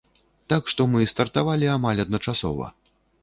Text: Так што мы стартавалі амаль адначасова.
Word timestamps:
Так 0.53 0.71
што 0.73 0.87
мы 0.93 1.03
стартавалі 1.11 1.69
амаль 1.75 2.03
адначасова. 2.07 2.73